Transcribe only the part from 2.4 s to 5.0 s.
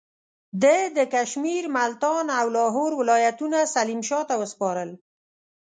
لاهور ولایتونه سلیم شاه ته وسپارل.